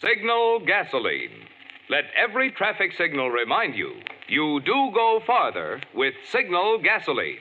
[0.00, 1.48] Signal gasoline.
[1.90, 3.94] Let every traffic signal remind you
[4.28, 7.40] you do go farther with Signal gasoline.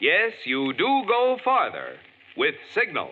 [0.00, 1.96] Yes, you do go farther
[2.38, 3.10] with Signal.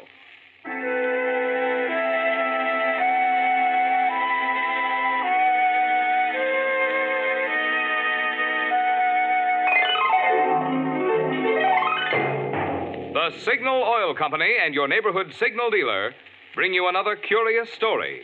[13.13, 16.15] The Signal Oil Company and your neighborhood signal dealer
[16.55, 18.23] bring you another curious story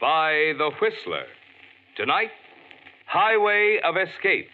[0.00, 1.24] by The Whistler.
[1.96, 2.30] Tonight,
[3.06, 4.48] Highway of Escape.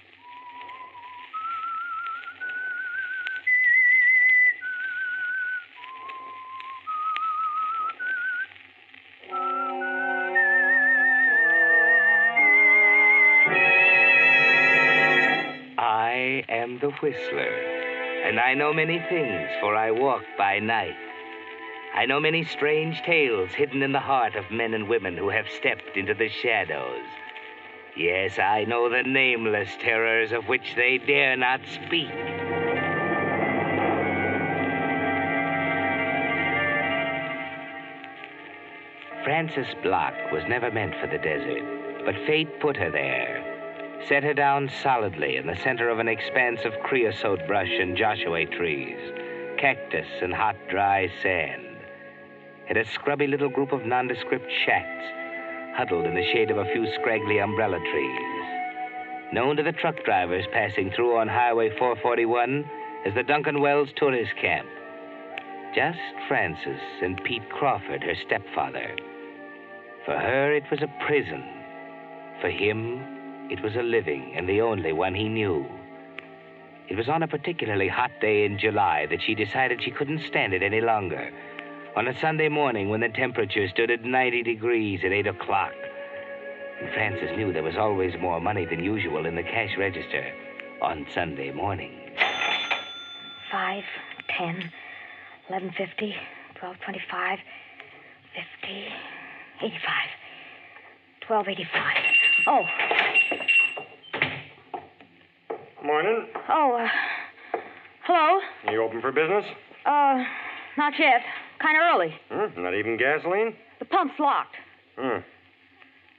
[15.79, 17.41] I am the Whistler,
[18.25, 20.95] and I know many things, for I walk by night.
[21.95, 25.47] I know many strange tales hidden in the heart of men and women who have
[25.49, 27.05] stepped into the shadows.
[27.95, 32.09] Yes, I know the nameless terrors of which they dare not speak.
[39.23, 44.01] Frances Block was never meant for the desert, but fate put her there.
[44.09, 48.47] Set her down solidly in the center of an expanse of creosote brush and Joshua
[48.47, 48.99] trees,
[49.59, 51.72] cactus and hot, dry sand.
[52.71, 55.05] In a scrubby little group of nondescript shacks,
[55.77, 59.33] huddled in the shade of a few scraggly umbrella trees.
[59.33, 62.65] Known to the truck drivers passing through on Highway 441
[63.05, 64.69] as the Duncan Wells Tourist Camp.
[65.75, 68.95] Just Frances and Pete Crawford, her stepfather.
[70.05, 71.43] For her, it was a prison.
[72.41, 75.67] For him, it was a living and the only one he knew.
[76.89, 80.53] It was on a particularly hot day in July that she decided she couldn't stand
[80.53, 81.31] it any longer.
[81.95, 85.73] On a Sunday morning when the temperature stood at 90 degrees at 8 o'clock.
[86.81, 90.33] And Frances knew there was always more money than usual in the cash register
[90.81, 91.99] on Sunday morning.
[93.51, 93.85] Five,
[94.37, 94.73] ten,
[95.51, 96.15] eleven fifty,
[96.59, 97.39] twelve twenty-five,
[98.35, 98.87] fifty,
[99.61, 100.09] eighty-five,
[101.27, 101.97] twelve eighty-five.
[102.47, 102.63] Oh,
[105.85, 106.27] Morning.
[106.49, 106.89] oh, uh,
[108.05, 108.41] hello.
[108.73, 109.45] You open for business?
[109.85, 110.25] Uh,
[110.77, 111.23] not yet.
[111.61, 112.15] Kind of early.
[112.63, 113.55] Not even gasoline?
[113.79, 114.57] The pump's locked.
[114.99, 115.19] Hmm.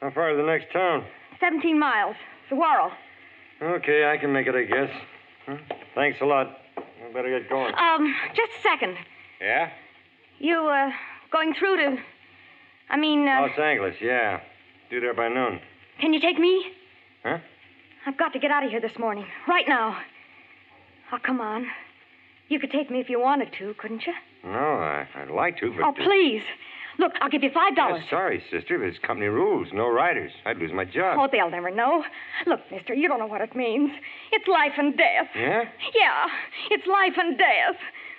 [0.01, 1.05] How far to the next town?
[1.39, 2.15] Seventeen miles.
[2.49, 2.91] Saguaro.
[3.61, 5.59] Okay, I can make it, I guess.
[5.95, 6.57] Thanks a lot.
[6.77, 7.73] I better get going.
[7.75, 8.95] Um, just a second.
[9.41, 9.69] Yeah?
[10.39, 10.89] You, uh,
[11.31, 11.97] going through to.
[12.89, 14.39] I mean, uh, Los Angeles, yeah.
[14.89, 15.59] Due there by noon.
[16.01, 16.65] can you take me?
[17.23, 17.37] Huh?
[18.05, 19.25] I've got to get out of here this morning.
[19.47, 19.97] Right now.
[21.11, 21.65] Oh, come on.
[22.49, 24.13] You could take me if you wanted to, couldn't you?
[24.43, 25.83] No, I, I'd like to, but.
[25.85, 26.43] Oh, please.
[26.99, 28.03] Look, I'll give you five dollars.
[28.05, 29.69] Yeah, sorry, sister, but it's company rules.
[29.73, 30.31] No riders.
[30.45, 31.17] I'd lose my job.
[31.19, 32.03] Oh, they'll never know.
[32.45, 33.91] Look, mister, you don't know what it means.
[34.31, 35.29] It's life and death.
[35.35, 35.63] Yeah?
[35.95, 36.27] Yeah,
[36.69, 37.77] it's life and death.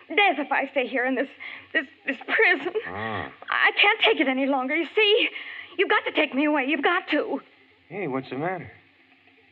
[0.09, 1.29] Death if I stay here in this
[1.73, 2.73] this this prison.
[2.89, 2.91] Oh.
[2.91, 5.29] I can't take it any longer, you see?
[5.79, 6.65] You've got to take me away.
[6.67, 7.41] You've got to.
[7.89, 8.71] Hey, what's the matter?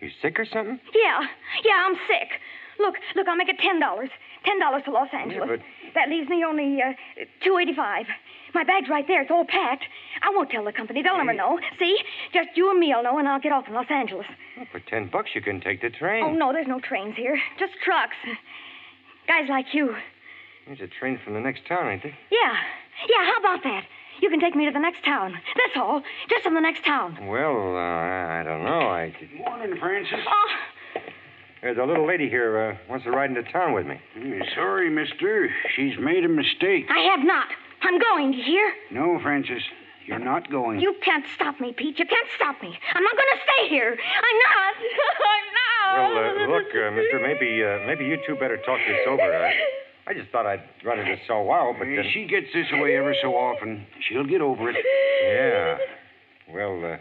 [0.03, 0.81] You sick or something?
[0.93, 1.21] Yeah,
[1.65, 2.29] yeah, I'm sick.
[2.81, 4.11] Look, look, I'll make it ten dollars.
[4.45, 5.49] Ten dollars to Los Angeles.
[5.49, 5.61] but-
[5.95, 6.93] That leaves me only uh,
[7.45, 8.07] two eighty-five.
[8.55, 9.23] My bag's right there.
[9.23, 9.85] It's all packed.
[10.23, 11.03] I won't tell the company.
[11.03, 11.59] They'll never know.
[11.79, 11.97] See?
[12.35, 14.27] Just you and me'll know, and I'll get off in Los Angeles.
[14.57, 16.25] Well, for ten bucks, you can take the train.
[16.25, 17.39] Oh no, there's no trains here.
[17.59, 18.17] Just trucks.
[19.29, 19.95] Guys like you.
[20.67, 22.17] There's a train from the next town, ain't there?
[22.31, 22.55] Yeah,
[23.09, 23.25] yeah.
[23.31, 23.85] How about that?
[24.21, 25.33] You can take me to the next town.
[25.33, 26.03] That's all.
[26.28, 27.26] Just from the next town.
[27.26, 28.81] Well, uh, I I don't know.
[28.88, 29.14] I.
[29.37, 30.14] Morning, Frances.
[30.26, 30.49] Oh,
[31.62, 34.00] There's a little lady here uh, wants to ride into town with me.
[34.19, 35.49] Mm, Sorry, mister.
[35.76, 36.87] She's made a mistake.
[36.91, 37.47] I have not.
[37.82, 38.32] I'm going.
[38.32, 38.73] You hear?
[38.91, 39.62] No, Frances.
[40.06, 40.81] You're not going.
[40.81, 41.99] You can't stop me, Pete.
[41.99, 42.76] You can't stop me.
[42.94, 43.91] I'm not going to stay here.
[43.97, 44.75] I'm not.
[45.94, 46.43] I'm Well, not.
[46.43, 49.23] uh, look, uh, Mister, maybe uh, maybe you two better talk this over.
[49.23, 49.53] I,
[50.06, 53.34] I just thought I'd run into Saguaro, but then, She gets this way ever so
[53.34, 53.87] often.
[54.08, 54.76] She'll get over it.
[55.25, 55.78] yeah.
[56.52, 56.96] Well, uh,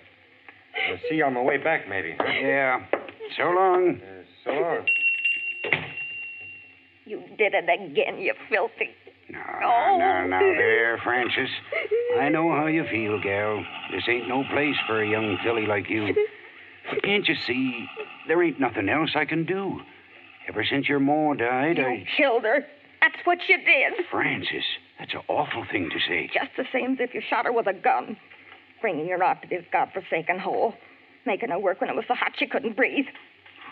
[0.92, 2.16] I'll see you on my way back, maybe.
[2.18, 2.26] Huh?
[2.32, 2.86] Yeah.
[3.38, 4.00] So long.
[4.02, 4.86] Uh, so long.
[7.06, 8.90] You did it again, you filthy.
[9.30, 9.98] Now, Oh.
[9.98, 11.50] now, now, there, Frances.
[12.20, 13.64] I know how you feel, gal.
[13.92, 16.14] This ain't no place for a young filly like you.
[16.90, 17.88] But can't you see,
[18.28, 19.80] there ain't nothing else I can do.
[20.48, 22.06] Ever since your ma died, You I.
[22.18, 22.66] killed her.
[23.02, 24.06] That's what you did.
[24.12, 24.64] Frances,
[25.00, 26.30] that's an awful thing to say.
[26.34, 28.16] Just the same as if you shot her with a gun.
[28.80, 30.76] Bringing her out to this godforsaken hole.
[31.26, 33.06] Making her work when it was so hot she couldn't breathe.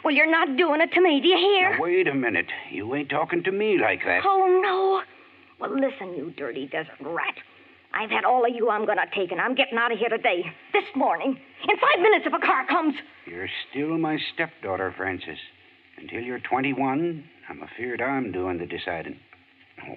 [0.03, 1.71] Well, you're not doing it to me, do you hear?
[1.71, 2.47] Now, wait a minute.
[2.71, 4.21] You ain't talking to me like that.
[4.25, 5.01] Oh, no.
[5.59, 7.35] Well, listen, you dirty desert rat.
[7.93, 10.09] I've had all of you I'm going to take, and I'm getting out of here
[10.09, 10.43] today.
[10.73, 11.37] This morning.
[11.67, 12.93] In five minutes if a car comes.
[13.25, 15.37] You're still my stepdaughter, Frances.
[16.01, 19.17] Until you're 21, I'm afeard I'm doing the deciding.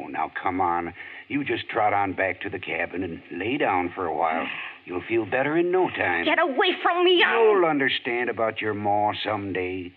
[0.01, 0.95] Oh, now come on.
[1.29, 4.47] You just trot on back to the cabin and lay down for a while.
[4.85, 6.25] You'll feel better in no time.
[6.25, 7.23] Get away from me.
[7.25, 9.93] I'll- You'll understand about your ma someday.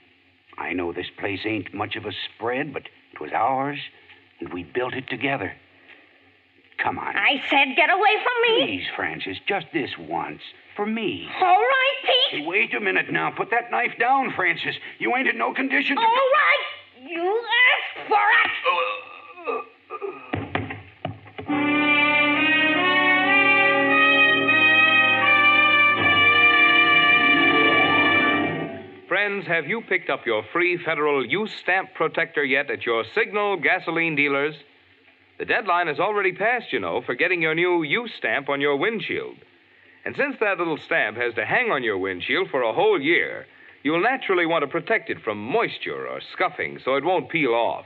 [0.58, 3.80] I know this place ain't much of a spread, but it was ours,
[4.40, 5.54] and we built it together.
[6.78, 7.16] Come on.
[7.16, 8.66] I said get away from me.
[8.66, 10.42] Please, Frances, just this once.
[10.76, 11.28] For me.
[11.40, 12.42] All right, Pete.
[12.42, 13.32] Hey, wait a minute now.
[13.32, 14.76] Put that knife down, Frances.
[15.00, 16.02] You ain't in no condition to.
[16.02, 16.66] All right.
[17.10, 17.42] You
[17.96, 18.52] asked for it.
[29.08, 33.56] Friends, have you picked up your free federal use stamp protector yet at your Signal
[33.58, 34.56] gasoline dealers?
[35.38, 38.78] The deadline has already passed, you know, for getting your new U stamp on your
[38.78, 39.36] windshield.
[40.06, 43.46] And since that little stamp has to hang on your windshield for a whole year,
[43.84, 47.86] you'll naturally want to protect it from moisture or scuffing so it won't peel off.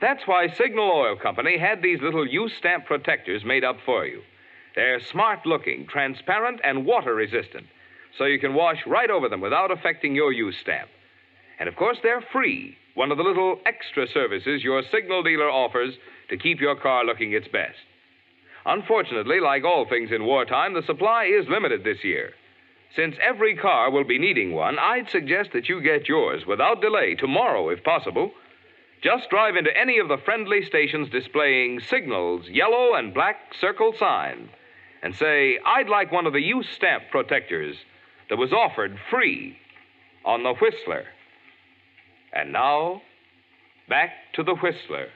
[0.00, 4.22] That's why Signal Oil Company had these little U stamp protectors made up for you.
[4.74, 7.66] They're smart looking, transparent, and water resistant,
[8.18, 10.88] so you can wash right over them without affecting your U stamp.
[11.60, 15.94] And of course, they're free, one of the little extra services your Signal dealer offers
[16.28, 17.78] to keep your car looking its best.
[18.66, 22.32] Unfortunately, like all things in wartime, the supply is limited this year.
[22.96, 27.14] Since every car will be needing one, I'd suggest that you get yours without delay
[27.14, 28.30] tomorrow, if possible.
[29.02, 34.48] Just drive into any of the friendly stations displaying Signal's yellow and black circle sign
[35.02, 37.76] and say, I'd like one of the use stamp protectors
[38.30, 39.58] that was offered free
[40.24, 41.04] on the Whistler.
[42.32, 43.02] And now,
[43.88, 45.08] back to the Whistler.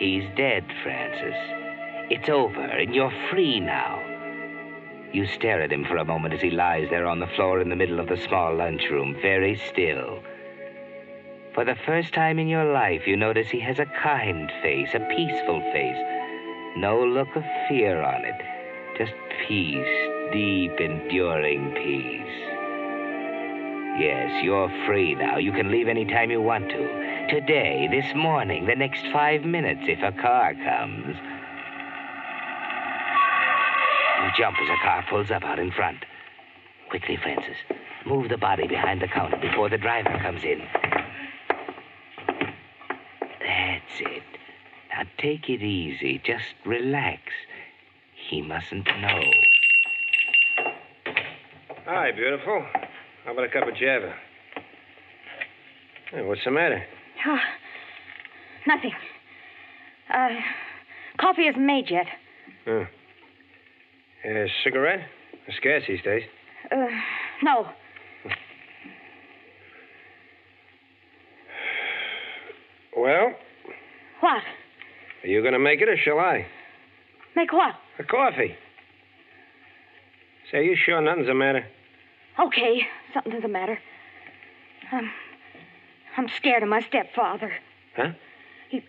[0.00, 1.34] He's dead, Frances.
[2.08, 4.00] It's over, and you're free now.
[5.12, 7.68] You stare at him for a moment as he lies there on the floor in
[7.68, 10.22] the middle of the small lunchroom, very still.
[11.52, 15.06] For the first time in your life, you notice he has a kind face, a
[15.14, 16.78] peaceful face.
[16.78, 18.40] No look of fear on it,
[18.96, 19.12] just
[19.46, 22.40] peace, deep, enduring peace.
[24.00, 25.36] Yes, you're free now.
[25.36, 26.99] You can leave any time you want to.
[27.30, 31.14] Today, this morning, the next five minutes, if a car comes.
[34.20, 35.98] You jump as a car pulls up out in front.
[36.88, 37.54] Quickly, Frances.
[38.04, 40.60] Move the body behind the counter before the driver comes in.
[43.38, 44.24] That's it.
[44.92, 46.20] Now take it easy.
[46.24, 47.22] Just relax.
[48.28, 49.20] He mustn't know.
[51.86, 52.66] Hi, beautiful.
[53.24, 54.16] How about a cup of Java?
[56.10, 56.84] Hey, what's the matter?
[57.26, 57.38] Oh,
[58.66, 58.92] nothing.
[60.12, 60.28] Uh,
[61.18, 62.06] coffee isn't made yet.
[62.64, 62.84] Huh.
[64.24, 65.00] A cigarette?
[65.46, 66.22] It's scarce these days.
[66.70, 66.86] Uh,
[67.42, 67.66] no.
[72.96, 73.32] Well,
[74.20, 74.42] What?
[75.22, 76.46] are you going to make it or shall I?
[77.36, 77.74] Make what?
[77.98, 78.54] A coffee.
[80.50, 81.64] Say, are you sure nothing's the matter?
[82.38, 82.80] Okay,
[83.14, 83.78] something's the matter.
[84.92, 85.08] I'm,
[86.16, 87.52] I'm scared of my stepfather.
[87.96, 88.10] Huh?
[88.68, 88.84] He,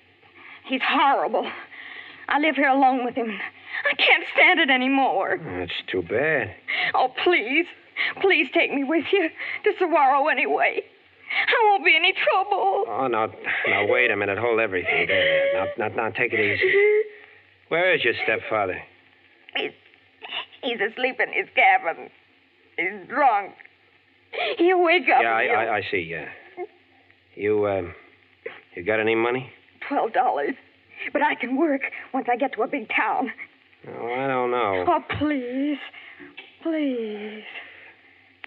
[0.66, 1.50] He's horrible.
[2.28, 3.30] I live here alone with him.
[3.30, 5.40] I can't stand it anymore.
[5.42, 6.54] Oh, that's too bad.
[6.94, 7.66] Oh, please.
[8.22, 9.30] Please take me with you
[9.64, 10.82] to Saguaro anyway.
[11.48, 12.86] I won't be any trouble.
[12.88, 13.28] Oh, now,
[13.68, 14.38] now, wait a minute.
[14.38, 15.54] Hold everything there.
[15.54, 16.74] Now, now, now, take it easy.
[17.70, 18.82] Where is your stepfather?
[19.56, 19.72] He's,
[20.62, 22.10] he's asleep in his cabin.
[22.78, 23.54] He's drunk.
[24.58, 25.22] He'll wake up.
[25.22, 26.00] Yeah, I, I, I see.
[26.10, 26.28] Yeah.
[27.42, 27.96] You, um,
[28.76, 29.50] you got any money?
[29.90, 30.54] Twelve dollars.
[31.12, 31.82] But I can work
[32.14, 33.32] once I get to a big town.
[33.88, 34.86] Oh, I don't know.
[34.88, 35.80] Oh, please.
[36.62, 37.42] Please.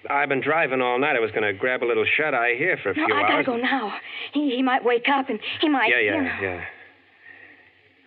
[0.08, 1.16] I've been driving all night.
[1.16, 3.22] I was going to grab a little shut eye here for a few No, I
[3.22, 3.46] gotta hours.
[3.46, 3.94] go now.
[4.32, 5.88] He, he might wake up and he might.
[5.90, 6.64] Yeah, you yeah, know.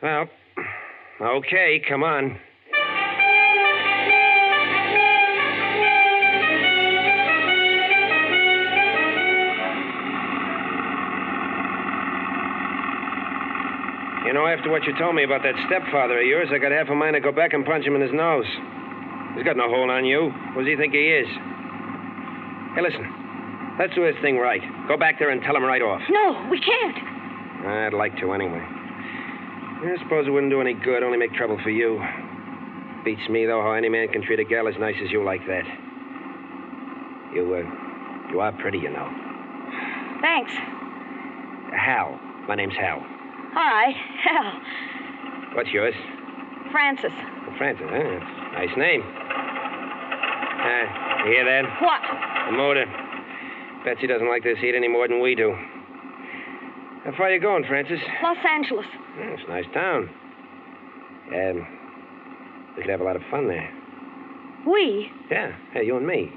[0.01, 0.27] yeah.
[1.20, 2.39] Well, okay, come on.
[14.27, 16.89] You know, after what you told me about that stepfather of yours, I got half
[16.91, 18.43] a mind to go back and punch him in his nose.
[19.39, 20.36] He's got no hold on you.
[20.51, 21.27] What does he think he is?
[22.75, 23.07] Hey, listen.
[23.79, 24.60] Let's do this thing right.
[24.89, 26.01] Go back there and tell him right off.
[26.10, 26.98] No, we can't.
[27.72, 28.60] I'd like to anyway.
[28.60, 32.03] I suppose it wouldn't do any good, only make trouble for you.
[33.05, 35.48] Beats me, though, how any man can treat a gal as nice as you like
[35.48, 35.63] that.
[37.34, 39.07] You, uh, you are pretty, you know.
[40.19, 40.51] Thanks.
[41.72, 42.19] Hal.
[42.50, 43.05] My name's Hal.
[43.58, 43.96] All right.
[44.24, 44.62] Hal,
[45.56, 45.96] What's yours?
[46.72, 47.12] Frances.
[47.58, 48.20] Frances, huh?
[48.54, 49.02] Nice name.
[50.60, 51.64] Ah, you hear that?
[51.82, 52.02] What?
[52.52, 52.86] The motor.
[53.84, 55.56] Betsy doesn't like this heat any more than we do.
[57.04, 58.00] How far you going, Frances?
[58.22, 58.86] Los Angeles.
[59.16, 60.10] Hmm, it's a nice town.
[61.34, 61.68] Um,
[62.76, 63.74] we could have a lot of fun there.
[64.68, 65.10] We?
[65.32, 66.32] Yeah, hey, you and me.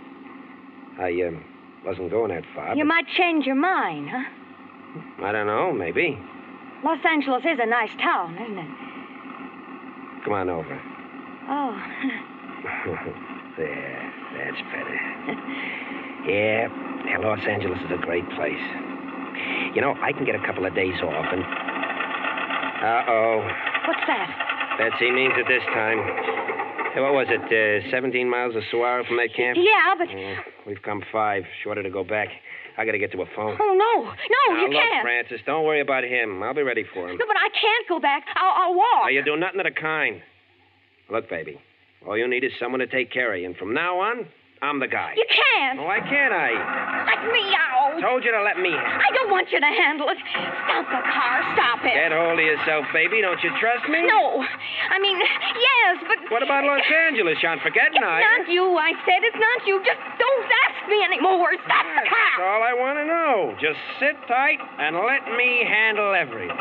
[0.99, 1.45] I um,
[1.85, 2.75] wasn't going that far.
[2.75, 4.25] You but- might change your mind, huh?
[5.27, 6.19] I don't know, maybe.
[6.85, 10.25] Los Angeles is a nice town, isn't it?
[10.25, 10.81] Come on over.
[11.53, 11.75] Oh.
[13.57, 14.97] there, that's better.
[16.31, 16.69] yeah,
[17.05, 18.63] yeah, Los Angeles is a great place.
[19.75, 21.43] You know, I can get a couple of days off and.
[21.43, 23.43] Uh oh.
[23.89, 24.31] What's that?
[24.79, 25.99] Betsy means it this time.
[26.95, 27.43] Hey, what was it?
[27.51, 29.59] Uh, 17 miles of Saguaro from that camp?
[29.61, 30.09] Yeah, but.
[30.11, 31.45] Yeah, we've come five.
[31.63, 32.29] Shorter to go back.
[32.79, 33.59] I gotta get to a phone.
[33.61, 34.05] Oh, no.
[34.05, 35.03] No, now, you look, can't.
[35.03, 36.43] Frances, don't worry about him.
[36.43, 37.19] I'll be ready for him.
[37.19, 38.25] No, but I can't go back.
[38.37, 39.03] I'll, I'll walk.
[39.05, 40.23] Now, you do nothing of the kind.
[41.11, 41.61] Look, baby,
[42.07, 43.47] all you need is someone to take care of you.
[43.47, 44.27] And from now on,
[44.63, 45.15] I'm the guy.
[45.17, 45.81] You can't.
[45.81, 46.53] Oh, why can't I?
[47.05, 47.80] Let me out.
[48.01, 48.73] I told you to let me.
[48.73, 50.17] I don't want you to handle it.
[50.25, 51.37] Stop the car.
[51.53, 51.93] Stop it.
[51.93, 53.21] Get hold of yourself, baby.
[53.21, 54.01] Don't you trust me?
[54.09, 54.41] No.
[54.41, 56.17] I mean, yes, but.
[56.33, 57.37] What about Los Angeles?
[57.45, 59.21] You aren't forgetting, It's are not you, I said.
[59.21, 59.85] It's not you.
[59.85, 61.53] Just don't ask me anymore.
[61.61, 62.33] Stop the car.
[62.41, 63.53] That's all I want to know.
[63.61, 66.57] Just sit tight and let me handle everything.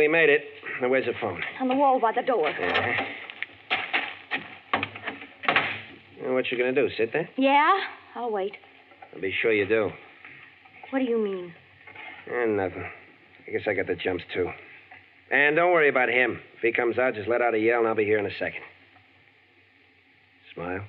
[0.00, 0.44] We made it.
[0.80, 1.42] Now, where's the phone?
[1.60, 2.48] On the wall by the door.
[2.58, 3.04] Yeah.
[6.22, 6.88] Well, what you gonna do?
[6.96, 7.28] Sit there?
[7.36, 7.70] Yeah?
[8.14, 8.52] I'll wait.
[9.14, 9.90] I'll be sure you do.
[10.88, 11.52] What do you mean?
[12.28, 12.84] Eh, nothing.
[13.46, 14.48] I guess I got the jumps too.
[15.30, 16.40] And don't worry about him.
[16.56, 18.34] If he comes out, just let out a yell, and I'll be here in a
[18.38, 18.62] second.
[20.54, 20.80] Smile.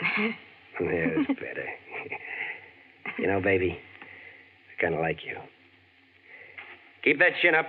[0.78, 1.66] There's better.
[3.18, 3.76] you know, baby,
[4.78, 5.36] I kind of like you.
[7.04, 7.66] Keep that chin up.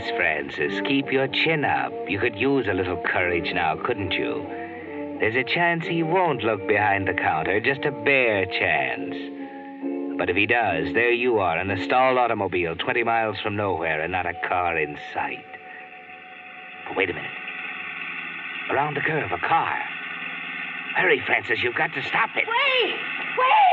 [0.00, 1.92] Yes, Frances, keep your chin up.
[2.08, 4.46] You could use a little courage now, couldn't you?
[5.20, 9.14] There's a chance he won't look behind the counter, just a bare chance.
[10.16, 14.00] But if he does, there you are in a stalled automobile 20 miles from nowhere
[14.00, 15.44] and not a car in sight.
[16.88, 17.30] But wait a minute.
[18.70, 19.78] Around the curve, a car.
[20.96, 22.46] Hurry, Frances, you've got to stop it.
[22.48, 22.94] Wait!
[23.36, 23.69] Wait!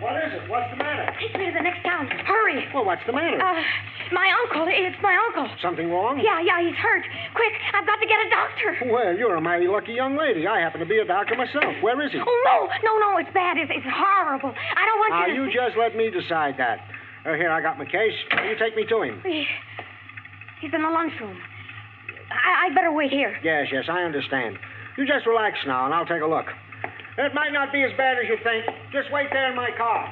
[0.00, 0.48] What is it?
[0.48, 1.04] What's the matter?
[1.20, 2.08] Take me to the next town.
[2.24, 2.64] Hurry.
[2.72, 3.36] Well, what's the matter?
[3.36, 3.60] Uh,
[4.16, 4.64] my uncle.
[4.68, 5.44] It's my uncle.
[5.60, 6.16] Something wrong?
[6.24, 7.04] Yeah, yeah, he's hurt.
[7.36, 8.70] Quick, I've got to get a doctor.
[8.92, 10.46] Well, you're a mighty lucky young lady.
[10.46, 11.68] I happen to be a doctor myself.
[11.84, 12.18] Where is he?
[12.18, 13.58] Oh, no, no, no, it's bad.
[13.60, 14.54] It's, it's horrible.
[14.56, 15.52] I don't want Now, you to...
[15.52, 16.80] you just let me decide that.
[17.28, 18.16] Uh, here, I got my case.
[18.48, 19.20] You take me to him.
[19.24, 19.46] He-
[20.60, 21.36] He's in the lunchroom.
[22.30, 23.36] I, I'd better wait here.
[23.42, 24.56] Yes, yes, I understand.
[24.98, 26.44] You just relax now, and I'll take a look.
[27.22, 28.64] It might not be as bad as you think.
[28.92, 30.08] Just wait there in my car.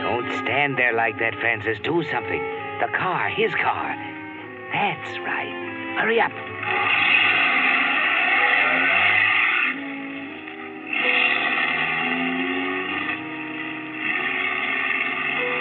[0.00, 1.78] Don't stand there like that, Frances.
[1.82, 2.40] Do something.
[2.78, 3.96] The car, his car.
[4.72, 5.50] That's right.
[5.98, 6.30] Hurry up.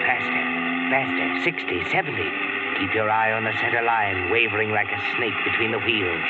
[0.06, 0.44] Faster,
[0.92, 1.44] faster.
[1.44, 2.59] 60, 70.
[2.80, 6.24] Keep your eye on the center line, wavering like a snake between the wheels.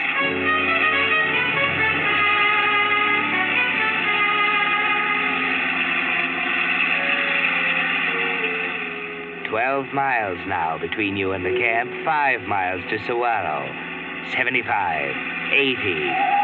[9.50, 13.90] Twelve miles now between you and the camp, five miles to Saguaro.
[14.34, 15.16] 75,
[15.52, 16.40] 80.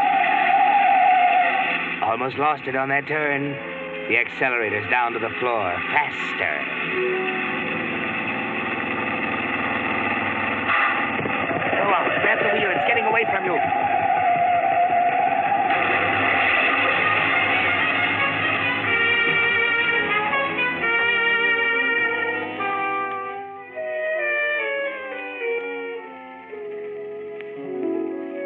[2.02, 3.52] Almost lost it on that turn.
[4.08, 5.74] The accelerator's down to the floor.
[5.94, 6.54] Faster.
[11.78, 12.38] Go on, grab
[13.06, 13.26] the wheel.
[13.26, 13.56] It's getting away from you.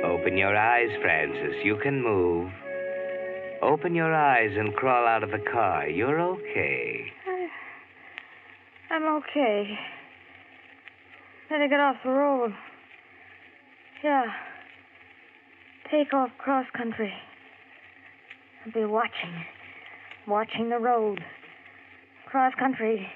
[0.05, 1.55] Open your eyes, Frances.
[1.65, 2.51] You can move.
[3.63, 5.89] Open your eyes and crawl out of the car.
[5.89, 7.07] You're okay.
[8.91, 9.79] I'm okay.
[11.49, 12.53] Better get off the road.
[14.03, 14.25] Yeah.
[15.91, 17.13] Take off cross country.
[18.65, 19.45] I'll be watching.
[20.29, 21.21] Watching the road.
[22.31, 23.09] Cross country.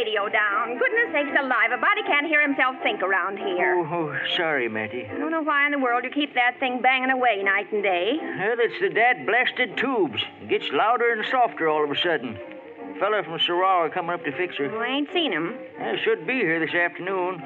[0.00, 0.78] Radio down.
[0.78, 3.76] Goodness sakes alive, a body can't hear himself think around here.
[3.76, 5.04] Oh, oh, sorry, Matty.
[5.04, 7.82] I don't know why in the world you keep that thing banging away night and
[7.82, 8.16] day.
[8.18, 10.22] Well, it's the dad blasted tubes.
[10.40, 12.34] It gets louder and softer all of a sudden.
[12.34, 14.74] A Fella from Saguaro coming up to fix her.
[14.74, 15.54] Oh, I ain't seen him.
[15.78, 17.42] I should be here this afternoon.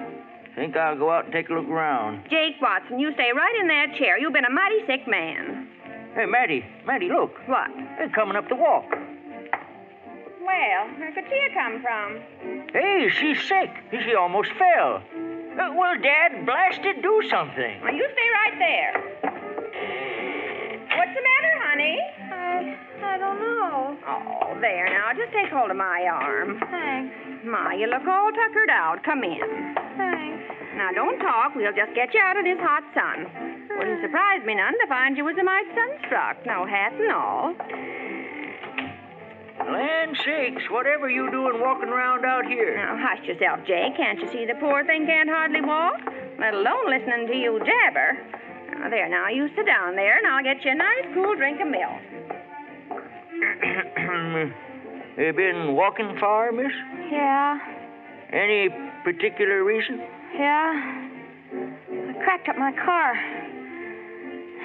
[0.55, 2.23] Think I'll go out and take a look around.
[2.31, 4.17] Jake Watson, you stay right in that chair.
[4.17, 5.67] You've been a mighty sick man.
[6.15, 7.35] Hey, Matty, Matty, look.
[7.47, 7.71] What?
[7.99, 8.95] They're coming up the walk.
[10.45, 12.21] Well, where could she have come from?
[12.73, 13.71] Hey, she's sick.
[14.05, 15.01] She almost fell.
[15.01, 17.81] Uh, well, Dad, blasted, do something.
[17.83, 18.93] Well, you stay right there.
[20.97, 21.99] What's the matter, honey?
[22.31, 23.97] I, I don't know.
[24.07, 25.13] Oh, there now.
[25.17, 26.61] Just take hold of my arm.
[26.71, 27.15] Thanks.
[27.45, 29.03] My, you look all tuckered out.
[29.05, 29.41] Come in.
[29.97, 30.45] Thanks.
[30.77, 31.55] Now, don't talk.
[31.55, 33.31] We'll just get you out of this hot sun.
[33.79, 36.45] Wouldn't surprise me none to find you was a mite sunstruck.
[36.47, 37.55] No hat and all.
[39.59, 42.77] Land sakes, whatever you doing walking around out here?
[42.77, 43.97] Now, hush yourself, Jake.
[43.97, 46.01] Can't you see the poor thing can't hardly walk?
[46.39, 48.19] Let alone listening to you jabber.
[48.73, 51.61] Now, there, now, you sit down there, and I'll get you a nice cool drink
[51.61, 52.01] of milk.
[55.19, 56.73] you been walking far, miss?
[57.11, 57.59] Yeah.
[58.33, 58.69] Any
[59.05, 60.03] particular reason?
[60.35, 61.09] Yeah.
[61.55, 63.15] I cracked up my car.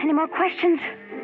[0.02, 0.80] Any more questions?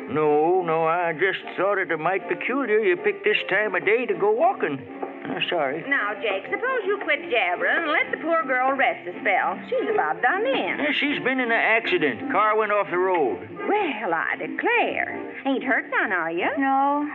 [0.08, 4.06] No, no, I just thought it a mite peculiar you picked this time of day
[4.06, 4.78] to go walking.
[5.24, 5.84] I'm sorry.
[5.88, 9.58] Now, Jake, suppose you quit jabbering and let the poor girl rest a spell.
[9.68, 10.78] She's about done in.
[10.78, 12.30] Yeah, she's been in an accident.
[12.30, 13.48] Car went off the road.
[13.68, 15.18] Well, I declare.
[15.44, 16.48] Ain't hurt none, are you?
[16.56, 17.06] No.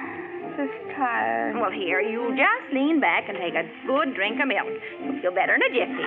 [0.57, 1.55] Just tired.
[1.55, 4.67] Well, here, you just lean back and take a good drink of milk.
[5.01, 6.03] You'll feel better in a jiffy.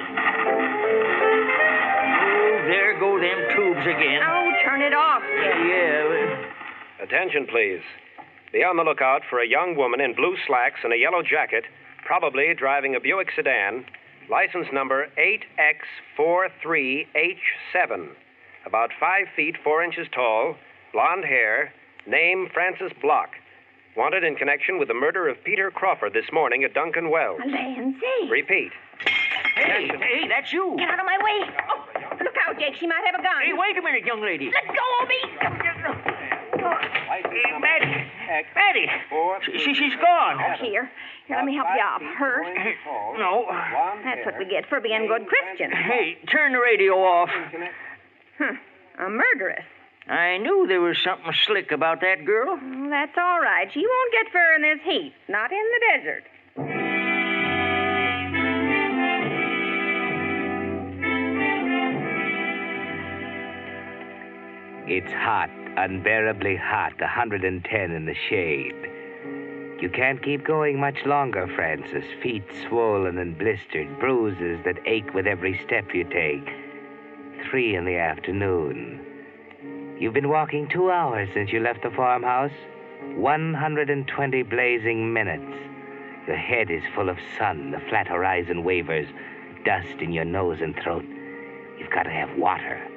[1.24, 4.20] Oh, there go them tubes again.
[4.22, 5.64] Oh, turn it off, Jake.
[5.64, 6.33] Yeah, well,
[7.04, 7.82] Attention, please.
[8.50, 11.64] Be on the lookout for a young woman in blue slacks and a yellow jacket,
[12.06, 13.84] probably driving a Buick sedan,
[14.30, 15.08] license number
[16.16, 18.08] 8X43H7.
[18.64, 20.56] About five feet, four inches tall,
[20.94, 21.74] blonde hair,
[22.06, 23.28] name Frances Block.
[23.98, 27.38] Wanted in connection with the murder of Peter Crawford this morning at Duncan Wells.
[27.46, 28.28] Land say.
[28.30, 28.72] Repeat.
[29.56, 30.74] hey, hey, that's you.
[30.78, 31.52] Get out of my way.
[31.68, 31.84] Oh,
[32.24, 32.76] look out, Jake.
[32.80, 33.42] She might have a gun.
[33.44, 34.50] Hey, wait a minute, young lady.
[34.50, 35.63] Let go of me.
[37.22, 38.10] Hey, Maddie.
[38.54, 38.88] Maddie.
[39.58, 40.38] She, she's gone.
[40.60, 40.90] Here.
[41.26, 42.02] Here, let me help you up.
[42.18, 42.46] Hurt?
[43.18, 43.46] No.
[44.04, 45.74] That's what we get for being good Christians.
[45.74, 47.30] Hey, turn the radio off.
[48.38, 48.52] Huh.
[48.98, 49.64] A murderess.
[50.08, 52.58] I knew there was something slick about that girl.
[52.60, 53.72] Well, that's all right.
[53.72, 55.14] She won't get fur in this heat.
[55.28, 56.24] Not in the desert.
[64.86, 68.74] It's hot, unbearably hot, 110 in the shade.
[69.80, 72.04] You can't keep going much longer, Frances.
[72.22, 76.48] Feet swollen and blistered, bruises that ache with every step you take.
[77.50, 79.00] Three in the afternoon.
[79.98, 82.52] You've been walking two hours since you left the farmhouse.
[83.16, 85.52] 120 blazing minutes.
[86.26, 87.70] Your head is full of sun.
[87.70, 89.08] The flat horizon wavers.
[89.64, 91.04] Dust in your nose and throat.
[91.78, 92.88] You've got to have water.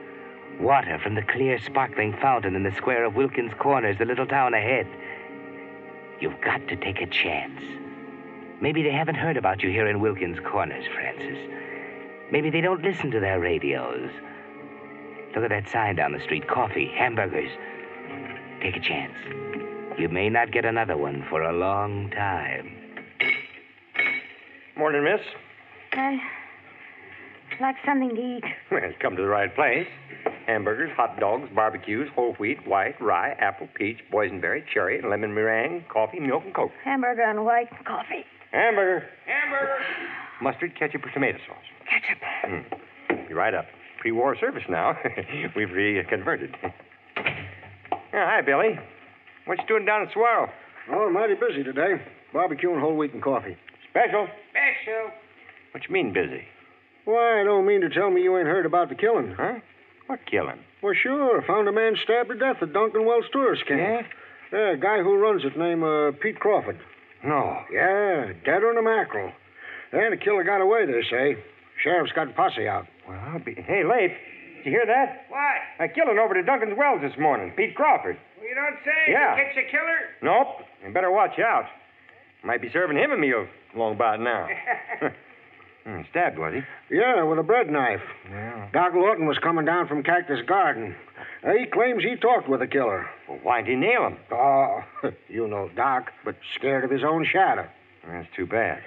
[0.59, 4.53] Water from the clear, sparkling fountain in the square of Wilkins Corners, the little town
[4.53, 4.87] ahead.
[6.19, 7.61] You've got to take a chance.
[8.59, 11.37] Maybe they haven't heard about you here in Wilkins Corners, Frances.
[12.31, 14.09] Maybe they don't listen to their radios.
[15.35, 17.51] Look at that sign down the street coffee, hamburgers.
[18.61, 19.13] Take a chance.
[19.99, 22.75] You may not get another one for a long time.
[24.75, 25.21] Morning, miss.
[25.93, 26.19] I'd
[27.61, 28.43] like something to eat.
[28.71, 29.87] Well, come to the right place.
[30.47, 35.83] Hamburgers, hot dogs, barbecues, whole wheat, white, rye, apple, peach, boysenberry, cherry, and lemon meringue,
[35.91, 36.71] coffee, milk, and coke.
[36.83, 38.25] Hamburger and white coffee.
[38.51, 39.05] Hamburger.
[39.25, 39.77] Hamburger.
[40.41, 41.57] Mustard, ketchup, or tomato sauce.
[41.89, 42.79] Ketchup.
[43.11, 43.29] Mm.
[43.29, 43.65] You're right up.
[43.99, 44.97] Pre-war service now.
[45.55, 46.55] We've reconverted.
[48.13, 48.79] Yeah, hi, Billy.
[49.45, 50.47] What you doing down at Swirl?
[50.91, 52.01] Oh, mighty busy today.
[52.33, 53.57] Barbecue and whole wheat and coffee.
[53.89, 54.27] Special.
[54.51, 55.11] Special.
[55.71, 56.43] What you mean busy?
[57.05, 59.33] Why, I don't mean to tell me you ain't heard about the killing.
[59.37, 59.59] Huh?
[60.07, 60.59] What killing?
[60.81, 61.41] Well, sure.
[61.47, 63.79] Found a man stabbed to death at Duncan Wells Tourist Camp.
[63.79, 64.01] Yeah?
[64.57, 66.79] Yeah, a guy who runs it named uh, Pete Crawford.
[67.23, 67.57] No.
[67.71, 69.31] Yeah, deader than a mackerel.
[69.91, 71.35] And the killer got away, they say.
[71.83, 72.87] Sheriff's got posse out.
[73.07, 73.53] Well, I'll be...
[73.55, 74.11] Hey, Leif,
[74.57, 75.25] did you hear that?
[75.29, 75.85] What?
[75.85, 77.51] A killing over to Duncan's Wells this morning.
[77.57, 78.17] Pete Crawford.
[78.39, 79.11] Well, You don't say?
[79.11, 79.35] Yeah.
[79.35, 79.99] You catch a killer?
[80.23, 80.65] Nope.
[80.85, 81.65] You better watch out.
[82.43, 84.47] Might be serving him a meal long about now.
[85.87, 86.95] Hmm, stabbed, was he?
[86.97, 88.01] Yeah, with a bread knife.
[88.29, 88.67] Yeah.
[88.73, 90.93] Doc Lawton was coming down from Cactus Garden.
[91.45, 93.09] Uh, he claims he talked with the killer.
[93.29, 94.17] Well, why'd he nail him?
[94.29, 94.81] Oh,
[95.29, 97.65] you know Doc, but scared of his own shadow.
[98.05, 98.79] That's too bad.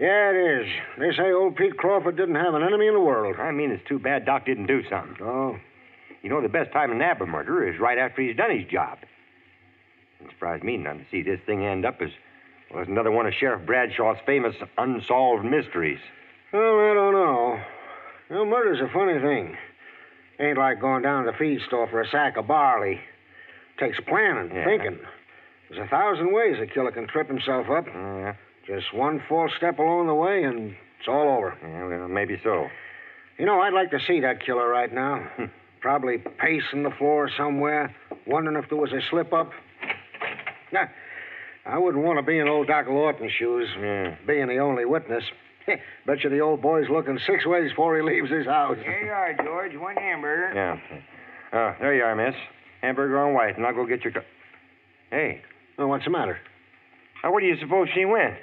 [0.00, 0.66] Yeah, it is.
[0.98, 3.36] They say old Pete Crawford didn't have an enemy in the world.
[3.38, 5.16] I mean, it's too bad Doc didn't do something.
[5.20, 5.56] Oh,
[6.22, 8.66] You know, the best time to nab a murderer is right after he's done his
[8.68, 8.98] job.
[10.20, 12.10] It surprised me none to see this thing end up as,
[12.72, 16.00] well, as another one of Sheriff Bradshaw's famous unsolved mysteries.
[16.52, 17.60] Well, I don't know.
[18.30, 19.56] You know, murder's a funny thing.
[20.40, 23.00] Ain't like going down to the feed store for a sack of barley.
[23.78, 24.64] Takes planning, Yeah.
[24.64, 24.98] thinking.
[25.68, 27.86] There's a thousand ways a killer can trip himself up.
[27.86, 28.34] Yeah,
[28.66, 31.54] Just one false step along the way, and it's all over.
[31.62, 32.68] yeah well, maybe so.
[33.38, 35.18] You know, I'd like to see that killer right now.
[35.36, 35.44] Hmm.
[35.80, 37.94] Probably pacing the floor somewhere,
[38.26, 39.52] wondering if there was a slip up.
[40.72, 40.86] Nah,
[41.64, 44.16] I wouldn't want to be in old Doc Lawton's shoes, Yeah.
[44.26, 45.24] being the only witness.
[46.06, 48.76] Bet you the old boy's looking six ways before he leaves his house.
[48.82, 49.76] Here you are, George.
[49.76, 50.52] One hamburger.
[50.54, 50.76] Yeah.
[51.52, 52.34] Oh, there you are, miss.
[52.82, 54.12] Hamburger on white, and I'll go get your.
[54.12, 54.20] Co-
[55.10, 55.42] hey,
[55.78, 56.38] Oh, what's the matter?
[57.22, 58.34] now where do you suppose she went?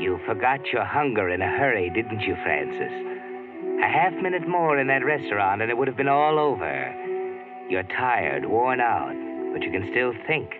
[0.00, 3.09] You forgot your hunger in a hurry, didn't you, Frances?
[3.82, 6.94] A half minute more in that restaurant and it would have been all over.
[7.70, 9.14] You're tired, worn out,
[9.52, 10.50] but you can still think.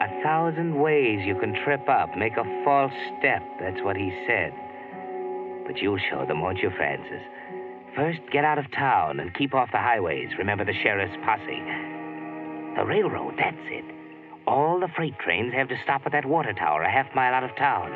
[0.00, 3.42] A thousand ways you can trip up, make a false step.
[3.60, 4.52] That's what he said.
[5.66, 7.22] But you'll show them, won't you, Frances?
[7.96, 10.28] First, get out of town and keep off the highways.
[10.36, 11.62] Remember the sheriff's posse.
[12.76, 13.84] The railroad, that's it.
[14.46, 17.44] All the freight trains have to stop at that water tower a half mile out
[17.44, 17.92] of town.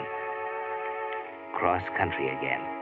[1.58, 2.77] Cross country again.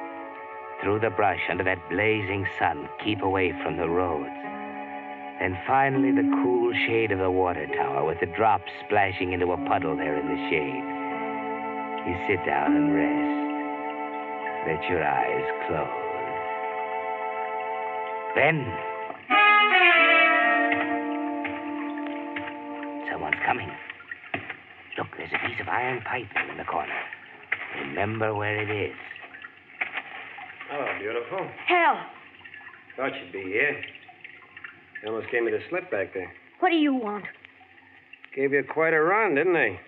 [0.83, 4.29] Through the brush under that blazing sun, keep away from the roads.
[5.41, 9.57] Then finally the cool shade of the water tower with the drops splashing into a
[9.67, 10.85] puddle there in the shade.
[12.07, 13.37] You sit down and rest.
[14.67, 16.07] Let your eyes close.
[18.35, 18.65] Then.
[23.11, 23.71] Someone's coming.
[24.99, 26.93] Look, there's a piece of iron pipe in the corner.
[27.81, 28.97] Remember where it is.
[30.79, 31.47] Oh, beautiful.
[31.67, 32.05] Hal,
[32.97, 33.83] Thought you'd be here.
[35.03, 36.31] You almost gave me the slip back there.
[36.61, 37.25] what do you want?
[38.35, 39.79] Gave you quite a run, didn't they?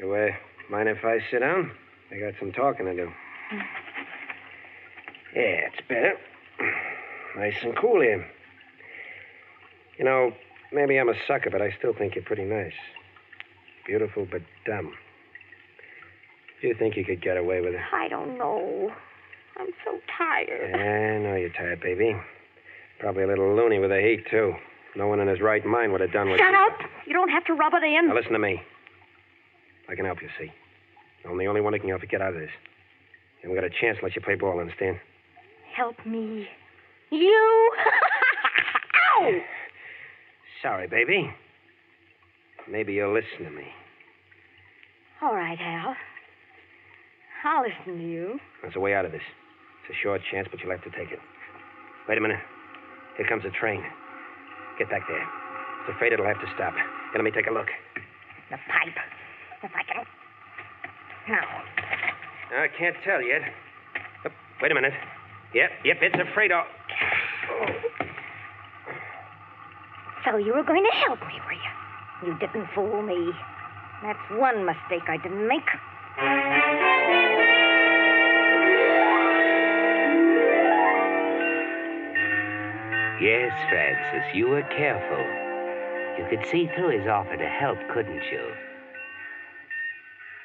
[0.00, 0.28] You, uh,
[0.70, 1.72] mind if I sit down?
[2.12, 3.10] I got some talking to do.
[5.34, 6.14] Yeah, it's better.
[7.36, 8.26] Nice and cool here.
[9.96, 10.32] You know,
[10.72, 12.72] maybe I'm a sucker, but I still think you're pretty nice.
[13.86, 14.92] Beautiful, but dumb.
[16.60, 17.80] Do you think you could get away with it?
[17.92, 18.90] I don't know.
[19.58, 20.74] I'm so tired.
[20.74, 22.16] I know you're tired, baby.
[22.98, 24.54] Probably a little loony with the heat, too.
[24.96, 26.44] No one in his right mind would have done what you.
[26.44, 26.84] Shut you...
[26.84, 26.90] up!
[27.06, 28.08] You don't have to rub it in.
[28.08, 28.60] Now, listen to me.
[29.88, 30.50] I can help you, see.
[31.28, 32.50] I'm the only one that can help you get out of this.
[33.42, 34.98] And we got a chance to let you play ball, understand?
[35.74, 36.48] Help me.
[37.10, 37.72] You?
[39.20, 39.30] Ow!
[40.62, 41.32] Sorry, baby.
[42.68, 43.68] Maybe you'll listen to me.
[45.22, 45.94] All right, Hal.
[47.44, 48.38] I'll listen to you.
[48.62, 49.22] There's a way out of this.
[49.82, 51.20] It's a short chance, but you'll have to take it.
[52.08, 52.40] Wait a minute.
[53.16, 53.82] Here comes a train.
[54.78, 55.22] Get back there.
[55.22, 56.74] It's afraid it'll have to stop.
[56.74, 56.84] Here,
[57.16, 57.68] let me take a look.
[58.50, 58.98] The pipe.
[59.62, 60.04] If I can.
[61.28, 62.62] Now.
[62.62, 63.42] I can't tell yet.
[64.24, 64.30] Oh,
[64.62, 64.94] wait a minute.
[65.54, 66.64] Yep, yep, it's afraid of.
[70.24, 72.32] So you were going to help me, were you?
[72.32, 73.32] You didn't fool me.
[74.02, 75.68] That's one mistake I didn't make.
[83.20, 85.18] Yes, Frances, you were careful.
[86.18, 88.52] You could see through his offer to help, couldn't you?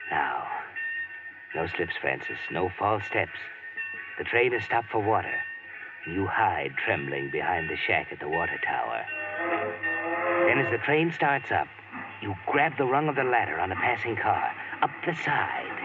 [0.09, 0.47] Now,
[1.55, 2.39] no slips, Frances.
[2.51, 3.37] No false steps.
[4.17, 5.35] The train has stopped for water.
[6.07, 9.05] You hide trembling behind the shack at the water tower.
[10.47, 11.67] Then, as the train starts up,
[12.23, 15.77] you grab the rung of the ladder on a passing car, up the side.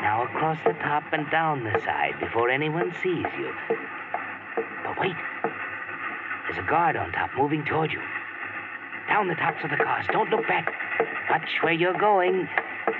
[0.00, 3.52] Now across the top and down the side before anyone sees you.
[4.84, 5.16] But wait.
[6.52, 8.00] There's a guard on top moving toward you.
[9.08, 10.04] Down the tops of the cars.
[10.12, 10.70] Don't look back.
[11.30, 12.46] Watch where you're going.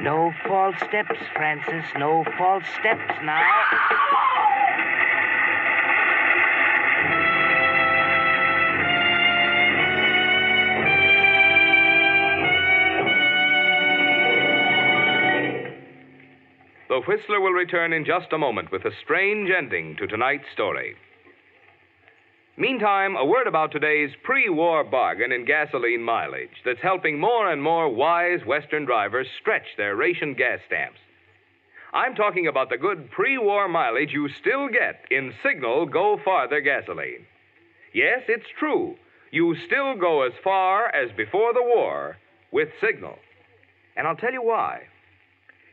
[0.01, 1.85] No false steps, Frances.
[1.99, 3.47] No false steps now.
[16.88, 20.97] The Whistler will return in just a moment with a strange ending to tonight's story.
[22.59, 27.62] Meantime, a word about today's pre war bargain in gasoline mileage that's helping more and
[27.62, 30.99] more wise Western drivers stretch their ration gas stamps.
[31.95, 36.61] I'm talking about the good pre war mileage you still get in Signal Go Farther
[36.61, 37.25] gasoline.
[37.95, 38.97] Yes, it's true.
[39.31, 42.19] You still go as far as before the war
[42.53, 43.17] with Signal.
[43.97, 44.83] And I'll tell you why.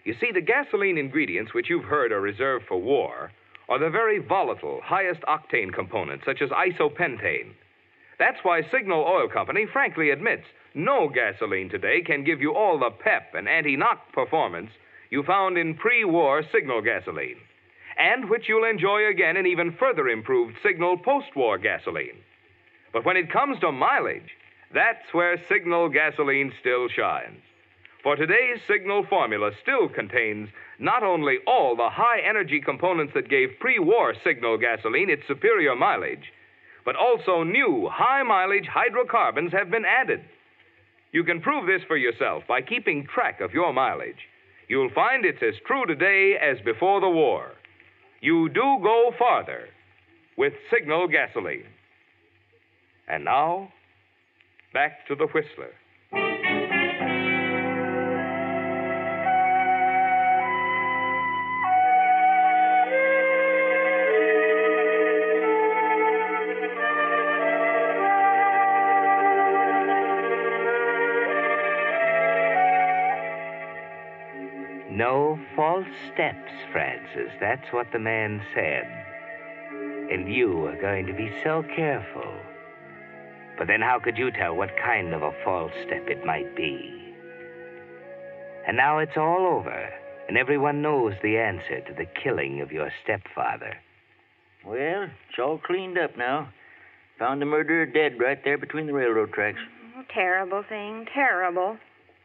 [0.05, 3.31] You see, the gasoline ingredients which you've heard are reserved for war
[3.69, 7.53] are the very volatile, highest octane components, such as isopentane.
[8.17, 12.89] That's why Signal Oil Company frankly admits no gasoline today can give you all the
[12.89, 14.71] pep and anti knock performance
[15.09, 17.37] you found in pre war Signal gasoline,
[17.97, 22.17] and which you'll enjoy again in even further improved Signal post war gasoline.
[22.91, 24.35] But when it comes to mileage,
[24.73, 27.41] that's where Signal gasoline still shines.
[28.03, 33.59] For today's Signal formula still contains not only all the high energy components that gave
[33.59, 36.31] pre war Signal gasoline its superior mileage,
[36.85, 40.21] but also new high mileage hydrocarbons have been added.
[41.11, 44.27] You can prove this for yourself by keeping track of your mileage.
[44.67, 47.51] You'll find it's as true today as before the war.
[48.21, 49.69] You do go farther
[50.37, 51.65] with Signal gasoline.
[53.07, 53.73] And now,
[54.73, 55.73] back to the Whistler.
[76.19, 77.31] Steps, Frances.
[77.39, 78.83] That's what the man said.
[80.11, 82.33] And you are going to be so careful.
[83.57, 87.15] But then how could you tell what kind of a false step it might be?
[88.67, 89.89] And now it's all over,
[90.27, 93.77] and everyone knows the answer to the killing of your stepfather.
[94.65, 96.49] Well, it's all cleaned up now.
[97.19, 99.61] Found the murderer dead right there between the railroad tracks.
[99.95, 101.77] Oh, terrible thing, terrible.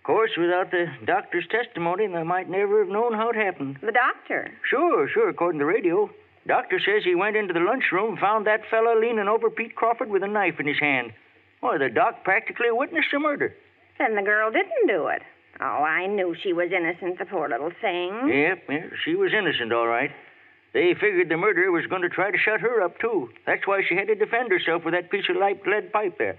[0.04, 3.78] Of course, without the doctor's testimony, they might never have known how it happened.
[3.80, 4.52] The doctor?
[4.68, 6.10] Sure, sure, according to the radio.
[6.46, 10.10] Doctor says he went into the lunchroom and found that fella leaning over Pete Crawford
[10.10, 11.12] with a knife in his hand.
[11.60, 13.54] Why, the doc practically witnessed the murder.
[13.98, 15.22] Then the girl didn't do it.
[15.58, 18.28] Oh, I knew she was innocent, the poor little thing.
[18.28, 20.10] Yep, yep, she was innocent, all right.
[20.74, 23.30] They figured the murderer was going to try to shut her up, too.
[23.46, 26.36] That's why she had to defend herself with that piece of light lead pipe there.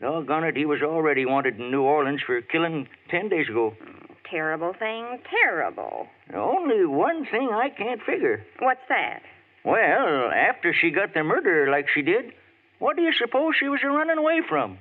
[0.00, 3.74] Doggone it, he was already wanted in New Orleans for killing ten days ago.
[4.30, 6.06] Terrible thing, terrible.
[6.34, 8.44] Only one thing I can't figure.
[8.58, 9.20] What's that?
[9.64, 12.32] Well, after she got the murderer like she did,
[12.78, 14.78] what do you suppose she was running away from?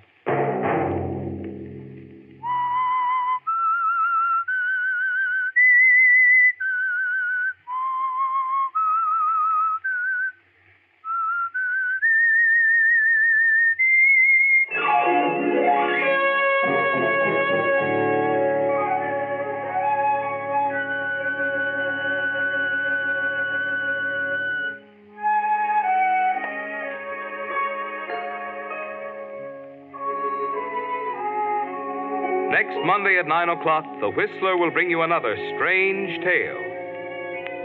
[33.26, 36.62] At 9 o'clock, The Whistler will bring you another strange tale.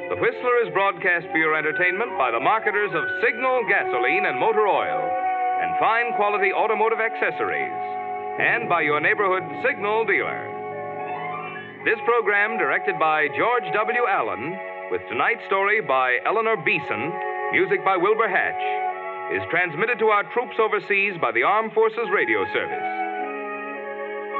[0.08, 4.64] The Whistler is broadcast for your entertainment by the marketers of Signal gasoline and motor
[4.64, 5.04] oil
[5.60, 7.76] and fine quality automotive accessories,
[8.40, 10.48] and by your neighborhood Signal dealer.
[11.84, 14.02] This program, directed by George W.
[14.08, 14.56] Allen,
[14.88, 17.12] with tonight's story by Eleanor Beeson,
[17.52, 18.64] music by Wilbur Hatch,
[19.36, 22.99] is transmitted to our troops overseas by the Armed Forces Radio Service.